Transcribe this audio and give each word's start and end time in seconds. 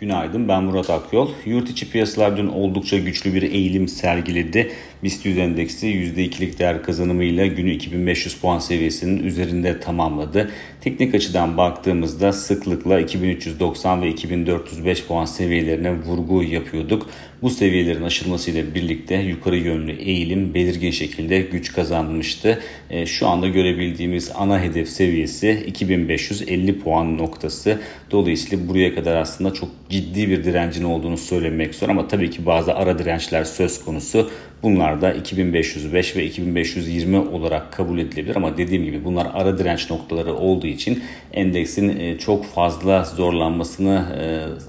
Günaydın 0.00 0.48
ben 0.48 0.64
Murat 0.64 0.90
Akyol. 0.90 1.28
Yurt 1.46 1.70
içi 1.70 1.90
piyasalar 1.90 2.36
dün 2.36 2.48
oldukça 2.48 2.98
güçlü 2.98 3.34
bir 3.34 3.42
eğilim 3.42 3.88
sergiledi. 3.88 4.72
BIST 5.02 5.26
100 5.26 5.38
endeksi 5.38 5.86
%2'lik 5.86 6.58
değer 6.58 6.82
kazanımıyla 6.82 7.46
günü 7.46 7.70
2500 7.70 8.34
puan 8.34 8.58
seviyesinin 8.58 9.24
üzerinde 9.24 9.80
tamamladı. 9.80 10.50
Teknik 10.80 11.14
açıdan 11.14 11.56
baktığımızda 11.56 12.32
sıklıkla 12.32 13.00
2390 13.00 14.02
ve 14.02 14.08
2405 14.08 15.06
puan 15.06 15.24
seviyelerine 15.24 15.92
vurgu 15.92 16.42
yapıyorduk. 16.42 17.06
Bu 17.42 17.50
seviyelerin 17.50 18.02
aşılmasıyla 18.02 18.74
birlikte 18.74 19.14
yukarı 19.16 19.56
yönlü 19.56 19.92
eğilim 19.92 20.54
belirgin 20.54 20.90
şekilde 20.90 21.40
güç 21.40 21.72
kazanmıştı. 21.72 22.58
E, 22.90 23.06
şu 23.06 23.26
anda 23.26 23.48
görebildiğimiz 23.48 24.32
ana 24.34 24.60
hedef 24.60 24.88
seviyesi 24.88 25.64
2550 25.66 26.78
puan 26.78 27.18
noktası. 27.18 27.78
Dolayısıyla 28.10 28.68
buraya 28.68 28.94
kadar 28.94 29.16
aslında 29.16 29.54
çok 29.54 29.68
ciddi 29.90 30.28
bir 30.28 30.44
direncin 30.44 30.84
olduğunu 30.84 31.18
söylemek 31.18 31.74
zor 31.74 31.88
ama 31.88 32.08
tabii 32.08 32.30
ki 32.30 32.46
bazı 32.46 32.74
ara 32.74 32.98
dirençler 32.98 33.44
söz 33.44 33.84
konusu. 33.84 34.30
Bunlar 34.62 35.02
da 35.02 35.12
2505 35.12 36.16
ve 36.16 36.24
2520 36.24 37.18
olarak 37.18 37.72
kabul 37.72 37.98
edilebilir 37.98 38.36
ama 38.36 38.56
dediğim 38.56 38.84
gibi 38.84 39.04
bunlar 39.04 39.26
ara 39.34 39.58
direnç 39.58 39.90
noktaları 39.90 40.34
olduğu 40.34 40.66
için 40.66 41.02
endeksin 41.32 41.98
e, 41.98 42.18
çok 42.18 42.46
fazla 42.46 43.04
zorlanmasını 43.04 44.06
e, 44.20 44.24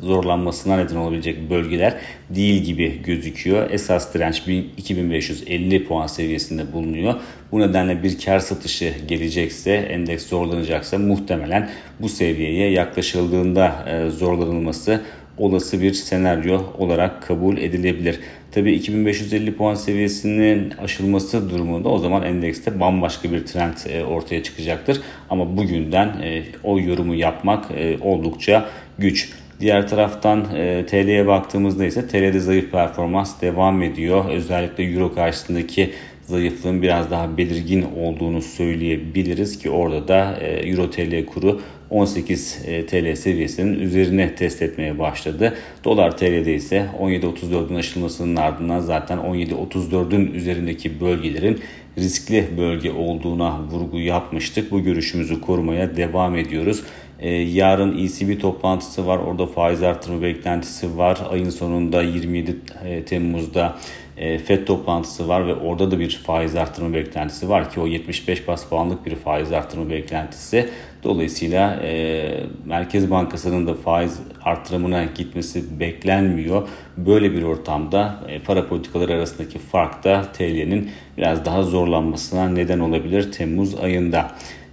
zorlanmasına 0.05 0.77
neden 0.77 0.95
olabilecek 0.95 1.49
bölgeler 1.49 1.95
değil 2.29 2.58
gibi 2.63 3.01
gözüküyor. 3.03 3.71
Esas 3.71 4.13
direnç 4.13 4.43
2550 4.77 5.85
puan 5.85 6.07
seviyesinde 6.07 6.73
bulunuyor. 6.73 7.15
Bu 7.51 7.59
nedenle 7.59 8.03
bir 8.03 8.19
kar 8.19 8.39
satışı 8.39 8.93
gelecekse, 9.07 9.73
endeks 9.73 10.27
zorlanacaksa 10.27 10.97
muhtemelen 10.97 11.69
bu 11.99 12.09
seviyeye 12.09 12.71
yaklaşıldığında 12.71 13.85
e, 13.89 14.09
zorlanılması 14.09 15.01
olası 15.37 15.81
bir 15.81 15.93
senaryo 15.93 16.61
olarak 16.77 17.23
kabul 17.23 17.57
edilebilir. 17.57 18.19
Tabii 18.51 18.71
2550 18.71 19.55
puan 19.55 19.75
seviyesinin 19.75 20.71
aşılması 20.71 21.49
durumunda 21.49 21.89
o 21.89 21.97
zaman 21.97 22.23
endekste 22.23 22.79
bambaşka 22.79 23.31
bir 23.31 23.45
trend 23.45 23.73
e, 23.89 24.03
ortaya 24.03 24.43
çıkacaktır. 24.43 25.01
Ama 25.29 25.57
bugünden 25.57 26.07
e, 26.07 26.43
o 26.63 26.79
yorumu 26.79 27.15
yapmak 27.15 27.65
oldukça 28.01 28.69
güç. 28.97 29.29
Diğer 29.59 29.87
taraftan 29.87 30.45
TL'ye 30.87 31.27
baktığımızda 31.27 31.85
ise 31.85 32.07
TL'de 32.07 32.39
zayıf 32.39 32.71
performans 32.71 33.41
devam 33.41 33.81
ediyor. 33.81 34.25
Özellikle 34.29 34.83
Euro 34.83 35.15
karşısındaki 35.15 35.89
zayıflığın 36.23 36.81
biraz 36.81 37.11
daha 37.11 37.37
belirgin 37.37 37.85
olduğunu 37.97 38.41
söyleyebiliriz 38.41 39.59
ki 39.59 39.69
orada 39.69 40.07
da 40.07 40.37
Euro 40.39 40.89
TL 40.89 41.25
kuru 41.25 41.61
18 41.89 42.61
e, 42.65 42.85
TL 42.85 43.15
seviyesinin 43.15 43.79
üzerine 43.79 44.35
test 44.35 44.61
etmeye 44.61 44.99
başladı. 44.99 45.57
Dolar 45.83 46.17
TL'de 46.17 46.53
ise 46.53 46.85
17.34'ün 46.99 47.75
aşılmasının 47.75 48.35
ardından 48.35 48.79
zaten 48.79 49.17
17.34'ün 49.17 50.33
üzerindeki 50.33 51.01
bölgelerin 51.01 51.59
riskli 51.97 52.47
bölge 52.57 52.91
olduğuna 52.91 53.63
vurgu 53.71 53.99
yapmıştık. 53.99 54.71
Bu 54.71 54.83
görüşümüzü 54.83 55.41
korumaya 55.41 55.97
devam 55.97 56.35
ediyoruz. 56.35 56.83
Ee, 57.21 57.29
yarın 57.29 57.97
ECB 57.97 58.41
toplantısı 58.41 59.07
var. 59.07 59.17
Orada 59.17 59.45
faiz 59.45 59.83
artırma 59.83 60.21
beklentisi 60.21 60.97
var. 60.97 61.19
Ayın 61.29 61.49
sonunda 61.49 62.01
27 62.01 62.55
e, 62.85 63.05
Temmuz'da 63.05 63.75
e, 64.17 64.37
FED 64.37 64.67
toplantısı 64.67 65.27
var 65.27 65.47
ve 65.47 65.55
orada 65.55 65.91
da 65.91 65.99
bir 65.99 66.21
faiz 66.25 66.55
artırma 66.55 66.93
beklentisi 66.93 67.49
var 67.49 67.71
ki 67.71 67.79
o 67.79 67.87
75 67.87 68.47
bas 68.47 68.69
puanlık 68.69 69.05
bir 69.05 69.15
faiz 69.15 69.51
artırma 69.51 69.89
beklentisi. 69.89 70.69
Dolayısıyla 71.03 71.79
e, 71.83 72.43
Merkez 72.65 73.11
Bankası'nın 73.11 73.67
da 73.67 73.73
faiz 73.73 74.19
artırımına 74.43 75.03
gitmesi 75.03 75.79
beklenmiyor. 75.79 76.67
Böyle 76.97 77.31
bir 77.31 77.43
ortamda 77.43 78.19
e, 78.27 78.39
para 78.39 78.67
politikaları 78.67 79.13
arasındaki 79.13 79.59
fark 79.59 80.03
da 80.03 80.21
TL'nin 80.33 80.91
biraz 81.17 81.45
daha 81.45 81.63
zorlanmasına 81.63 82.49
neden 82.49 82.79
olabilir 82.79 83.31
Temmuz 83.31 83.75
ayında. 83.75 84.31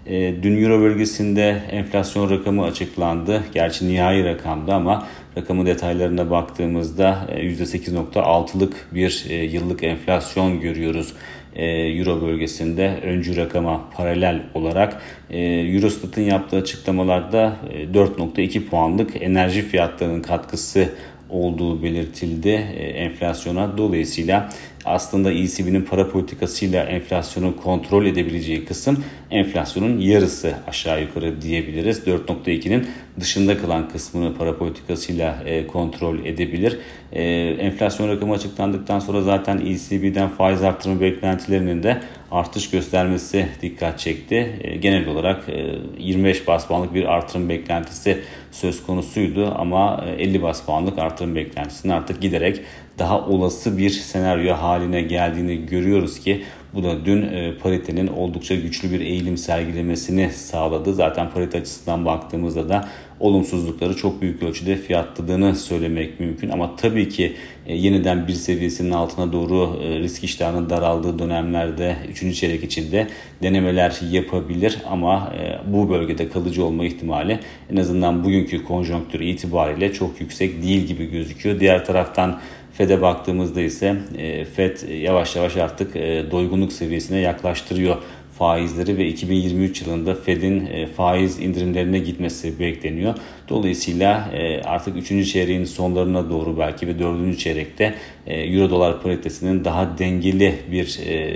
E, 0.09 0.35
dün 0.43 0.63
Euro 0.63 0.81
bölgesinde 0.81 1.63
enflasyon 1.71 2.31
rakamı 2.31 2.65
açıklandı. 2.65 3.45
Gerçi 3.55 3.89
nihai 3.89 4.25
rakamdı 4.25 4.73
ama 4.73 5.07
rakamı 5.39 5.67
detaylarına 5.67 6.31
baktığımızda 6.31 7.27
%8.6'lık 7.37 8.89
e, 8.93 8.95
bir 8.95 9.27
e, 9.29 9.35
yıllık 9.35 9.83
enflasyon 9.83 10.61
görüyoruz. 10.61 11.13
Euro 11.57 12.23
bölgesinde 12.23 13.01
öncü 13.03 13.37
rakama 13.37 13.91
paralel 13.97 14.43
olarak 14.55 15.03
Eurostat'ın 15.31 16.23
yaptığı 16.23 16.57
açıklamalarda 16.57 17.57
4.2 17.95 18.65
puanlık 18.65 19.23
enerji 19.23 19.63
fiyatlarının 19.63 20.23
katkısı 20.23 20.89
olduğu 21.31 21.83
belirtildi 21.83 22.51
enflasyona. 22.95 23.79
Dolayısıyla 23.79 24.51
aslında 24.87 25.33
ECB'nin 25.33 25.83
para 25.83 26.09
politikasıyla 26.09 26.85
enflasyonu 26.85 27.57
kontrol 27.57 28.07
edebileceği 28.07 28.65
kısım 28.65 29.05
enflasyonun 29.31 30.01
yarısı 30.01 30.55
aşağı 30.69 31.03
yukarı 31.03 31.43
diyebiliriz. 31.43 31.99
4.2'nin 32.07 32.87
dışında 33.21 33.59
kalan 33.59 33.89
kısmını 33.89 34.35
para 34.35 34.59
politikasıyla 34.59 35.43
e, 35.45 35.67
kontrol 35.67 36.25
edebilir. 36.25 36.79
E, 37.13 37.23
enflasyon 37.61 38.09
rakamı 38.09 38.35
açıklandıktan 38.35 38.99
sonra 38.99 39.23
zaten 39.23 39.59
ECB'den 39.59 40.29
faiz 40.29 40.63
artırma 40.63 41.01
beklentilerinin 41.01 41.83
de 41.83 42.01
artış 42.31 42.71
göstermesi 42.71 43.49
dikkat 43.63 43.99
çekti. 43.99 44.59
E, 44.61 44.77
genel 44.77 45.09
olarak 45.09 45.49
e, 45.49 45.75
25 45.99 46.49
bas 46.49 46.67
puanlık 46.67 46.95
bir 46.95 47.05
artırım 47.05 47.49
beklentisi 47.49 48.19
söz 48.53 48.87
konusuydu 48.87 49.55
ama 49.59 50.05
50 50.19 50.43
bas 50.43 50.65
puanlık 50.65 50.99
artırım 50.99 51.35
beklentisinin 51.35 51.93
artık 51.93 52.21
giderek 52.21 52.61
daha 52.99 53.27
olası 53.27 53.79
bir 53.79 53.91
senaryo 53.91 54.55
haline 54.55 55.03
geldiğini 55.03 55.67
görüyoruz 55.67 56.21
ki 56.21 56.43
bu 56.75 56.83
da 56.83 57.05
dün 57.05 57.23
e, 57.23 57.55
paritenin 57.63 58.07
oldukça 58.07 58.55
güçlü 58.55 58.91
bir 58.91 59.01
eğilim 59.01 59.37
sergilemesini 59.37 60.31
sağladı. 60.31 60.95
Zaten 60.95 61.31
parite 61.31 61.59
açısından 61.59 62.05
baktığımızda 62.05 62.69
da 62.69 62.89
olumsuzlukları 63.21 63.97
çok 63.97 64.23
büyük 64.23 64.43
ölçüde 64.43 64.77
fiyatladığını 64.77 65.57
söylemek 65.57 66.21
mümkün. 66.21 66.49
Ama 66.49 66.77
tabii 66.77 67.09
ki 67.09 67.33
e, 67.67 67.77
yeniden 67.77 68.29
bir 68.29 68.33
seviyesinin 68.33 68.91
altına 68.91 69.33
doğru 69.33 69.83
e, 69.83 69.99
risk 69.99 70.25
iştahının 70.25 70.71
daraldığı 70.71 71.19
dönemlerde 71.19 71.97
3. 72.11 72.39
çeyrek 72.39 72.65
içinde 72.65 73.07
denemeler 73.43 74.01
yapabilir. 74.11 74.79
Ama 74.91 75.33
bu 75.67 75.91
bölgede 75.91 76.29
kalıcı 76.29 76.65
olma 76.65 76.85
ihtimali 76.85 77.41
en 77.73 77.77
azından 77.77 78.25
bugünkü 78.25 78.65
konjonktür 78.65 79.21
itibariyle 79.21 79.93
çok 79.93 80.21
yüksek 80.21 80.63
değil 80.63 80.87
gibi 80.87 81.11
gözüküyor. 81.11 81.61
Diğer 81.61 81.85
taraftan 81.85 82.41
FED'e 82.77 83.03
baktığımızda 83.03 83.61
ise 83.61 83.97
e, 84.19 84.45
FED 84.45 85.03
yavaş 85.03 85.37
yavaş 85.37 85.57
artık 85.57 85.97
e, 85.97 86.25
doygunluk 86.31 86.73
seviyesine 86.73 87.19
yaklaştırıyor 87.19 87.97
faizleri 88.39 88.99
ve 88.99 89.07
2023 89.07 89.83
yılında 89.83 90.15
Fed'in 90.15 90.67
e, 90.67 90.87
faiz 90.87 91.41
indirimlerine 91.41 91.99
gitmesi 91.99 92.59
bekleniyor. 92.59 93.15
Dolayısıyla 93.49 94.31
artık 94.65 94.97
3. 95.13 95.33
çeyreğin 95.33 95.65
sonlarına 95.65 96.31
doğru 96.31 96.59
belki 96.59 96.89
ve 96.89 96.99
4. 96.99 97.39
çeyrekte 97.39 97.95
Euro 98.27 98.71
dolar 98.71 99.03
paritesinin 99.03 99.65
daha 99.65 99.99
dengeli 99.99 100.55
bir 100.73 100.87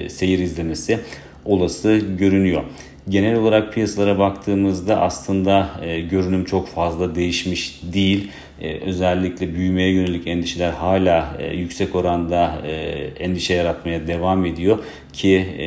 seyir 0.08 0.38
izlemesi 0.38 0.98
olası 1.44 2.00
görünüyor. 2.18 2.62
Genel 3.08 3.36
olarak 3.36 3.72
piyasalara 3.72 4.18
baktığımızda 4.18 5.00
aslında 5.00 5.70
görünüm 6.10 6.44
çok 6.44 6.68
fazla 6.68 7.14
değişmiş 7.14 7.80
değil. 7.92 8.30
Ee, 8.60 8.80
özellikle 8.80 9.54
büyümeye 9.54 9.92
yönelik 9.92 10.26
endişeler 10.26 10.70
hala 10.70 11.36
e, 11.38 11.56
yüksek 11.56 11.94
oranda 11.94 12.58
e, 12.66 12.72
endişe 13.18 13.54
yaratmaya 13.54 14.06
devam 14.06 14.44
ediyor 14.44 14.78
ki 15.12 15.46
e, 15.58 15.64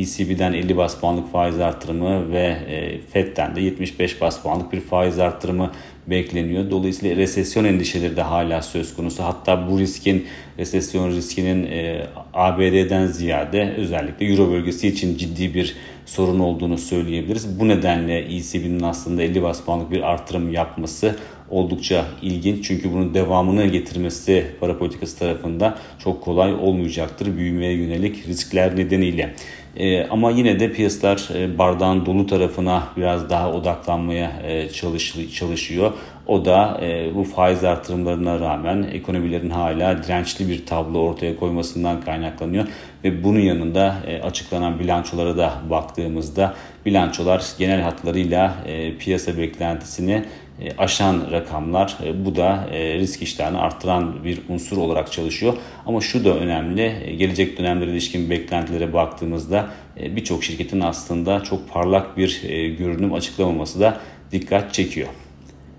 ECB'den 0.00 0.52
50 0.52 0.76
bas 0.76 1.00
puanlık 1.00 1.32
faiz 1.32 1.60
artırımı 1.60 2.32
ve 2.32 2.56
e, 2.68 2.98
FED'den 3.12 3.56
de 3.56 3.60
75 3.60 4.20
bas 4.20 4.42
puanlık 4.42 4.72
bir 4.72 4.80
faiz 4.80 5.18
artırımı 5.18 5.72
bekleniyor. 6.06 6.70
Dolayısıyla 6.70 7.16
resesyon 7.16 7.64
endişeleri 7.64 8.16
de 8.16 8.22
hala 8.22 8.62
söz 8.62 8.96
konusu. 8.96 9.22
Hatta 9.22 9.70
bu 9.70 9.78
riskin 9.78 10.26
resesyon 10.58 11.10
riskinin 11.10 11.66
e, 11.66 12.06
ABD'den 12.34 13.06
ziyade 13.06 13.74
özellikle 13.76 14.26
Euro 14.26 14.50
bölgesi 14.50 14.88
için 14.88 15.18
ciddi 15.18 15.54
bir 15.54 15.76
sorun 16.06 16.40
olduğunu 16.40 16.78
söyleyebiliriz. 16.78 17.60
Bu 17.60 17.68
nedenle 17.68 18.18
ECB'nin 18.18 18.82
aslında 18.82 19.22
50 19.22 19.42
bas 19.42 19.64
puanlık 19.64 19.90
bir 19.90 20.00
artırım 20.00 20.52
yapması 20.52 21.16
oldukça 21.50 22.04
ilginç. 22.22 22.64
Çünkü 22.68 22.92
bunun 22.92 23.14
devamını 23.14 23.66
getirmesi 23.66 24.46
para 24.60 24.78
politikası 24.78 25.18
tarafında 25.18 25.78
çok 25.98 26.22
kolay 26.22 26.54
olmayacaktır 26.54 27.36
büyümeye 27.36 27.72
yönelik 27.72 28.28
riskler 28.28 28.76
nedeniyle. 28.76 29.34
E, 29.76 30.06
ama 30.06 30.30
yine 30.30 30.60
de 30.60 30.72
piyasalar 30.72 31.28
e, 31.34 31.58
bardağın 31.58 32.06
dolu 32.06 32.26
tarafına 32.26 32.82
biraz 32.96 33.30
daha 33.30 33.52
odaklanmaya 33.52 34.42
e, 34.44 34.68
çalış, 34.68 35.14
çalışıyor. 35.34 35.92
O 36.26 36.44
da 36.44 36.80
e, 36.82 37.14
bu 37.14 37.24
faiz 37.24 37.64
artırımlarına 37.64 38.40
rağmen 38.40 38.82
ekonomilerin 38.92 39.50
hala 39.50 40.02
dirençli 40.02 40.48
bir 40.48 40.66
tablo 40.66 40.98
ortaya 40.98 41.36
koymasından 41.36 42.00
kaynaklanıyor. 42.00 42.66
Ve 43.04 43.24
bunun 43.24 43.40
yanında 43.40 43.96
e, 44.06 44.22
açıklanan 44.22 44.78
bilançolara 44.78 45.36
da 45.36 45.52
baktığımızda 45.70 46.54
bilançolar 46.86 47.46
genel 47.58 47.80
hatlarıyla 47.80 48.54
e, 48.66 48.96
piyasa 48.96 49.38
beklentisini 49.38 50.24
e, 50.60 50.76
aşan 50.78 51.30
rakamlar. 51.30 51.96
E, 52.04 52.24
bu 52.24 52.36
da 52.36 52.66
e, 52.72 52.94
risk 52.94 53.22
iştahını 53.22 53.60
arttıran 53.60 54.24
bir 54.24 54.40
unsur 54.48 54.76
olarak 54.76 55.12
çalışıyor. 55.12 55.54
Ama 55.86 56.00
şu 56.00 56.24
da 56.24 56.34
önemli. 56.34 57.16
Gelecek 57.18 57.58
dönemlere 57.58 57.90
ilişkin 57.90 58.30
beklentilere 58.30 58.92
baktığımızda 58.92 59.66
birçok 59.96 60.44
şirketin 60.44 60.80
aslında 60.80 61.42
çok 61.42 61.70
parlak 61.70 62.16
bir 62.16 62.42
görünüm 62.78 63.12
açıklamaması 63.12 63.80
da 63.80 64.00
dikkat 64.32 64.74
çekiyor. 64.74 65.08